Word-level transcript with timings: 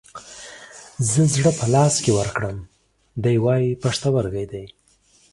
زه 1.09 1.21
زړه 1.33 1.51
په 1.59 1.65
لاس 1.73 1.93
کې 2.03 2.11
ورکړم، 2.19 2.57
دى 3.23 3.33
واي 3.43 3.63
پښتورگى 3.83 4.45
دى. 4.51 4.65